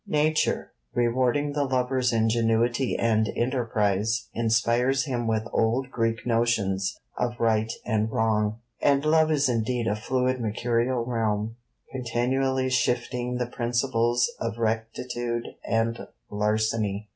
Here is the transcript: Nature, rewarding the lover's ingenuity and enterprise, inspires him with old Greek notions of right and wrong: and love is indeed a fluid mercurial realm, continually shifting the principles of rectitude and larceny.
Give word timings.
Nature, 0.07 0.71
rewarding 0.95 1.53
the 1.53 1.63
lover's 1.63 2.11
ingenuity 2.11 2.97
and 2.97 3.29
enterprise, 3.35 4.29
inspires 4.33 5.03
him 5.05 5.27
with 5.27 5.43
old 5.53 5.91
Greek 5.91 6.25
notions 6.25 6.97
of 7.19 7.39
right 7.39 7.71
and 7.85 8.11
wrong: 8.11 8.57
and 8.81 9.05
love 9.05 9.29
is 9.29 9.47
indeed 9.47 9.85
a 9.85 9.95
fluid 9.95 10.41
mercurial 10.41 11.05
realm, 11.05 11.55
continually 11.91 12.67
shifting 12.67 13.35
the 13.37 13.45
principles 13.45 14.31
of 14.39 14.57
rectitude 14.57 15.45
and 15.63 15.99
larceny. 16.31 17.07